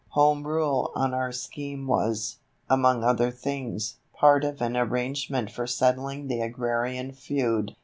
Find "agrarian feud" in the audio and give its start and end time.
6.41-7.75